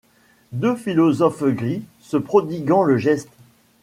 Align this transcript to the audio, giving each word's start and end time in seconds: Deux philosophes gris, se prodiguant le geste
Deux 0.51 0.75
philosophes 0.75 1.43
gris, 1.43 1.83
se 1.99 2.17
prodiguant 2.17 2.81
le 2.81 2.97
geste 2.97 3.29